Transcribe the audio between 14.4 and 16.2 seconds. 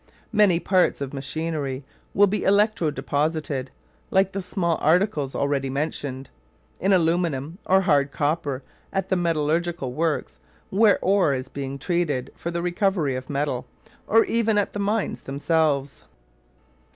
at the mines themselves.